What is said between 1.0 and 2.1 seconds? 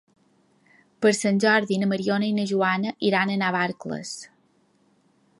Per Sant Jordi na